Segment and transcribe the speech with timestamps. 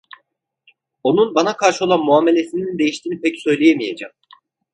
[1.03, 4.13] Onun bana karşı olan muamelesinin değiştiğini pek söyleyemeyeceğim.